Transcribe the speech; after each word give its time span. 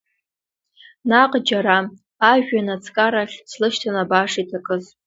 Наҟ 1.09 1.31
џьара, 1.47 1.77
ажәҩан 2.31 2.67
аҵкарахь, 2.75 3.35
слышьҭан 3.51 3.95
абааш 4.03 4.33
иҭакыз. 4.41 4.83